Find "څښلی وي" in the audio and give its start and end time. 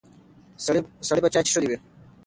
1.47-1.77